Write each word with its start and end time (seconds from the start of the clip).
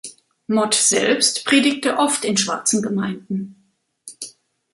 Mott 0.47 0.73
selbst 0.73 1.45
predigte 1.45 1.97
oft 1.99 2.25
in 2.25 2.35
schwarzen 2.35 2.81
Gemeinden. 2.81 3.55